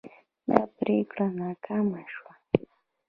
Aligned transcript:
دا 0.49 0.59
پریکړه 0.77 1.25
ناکامه 1.39 2.01
شوه. 2.13 2.33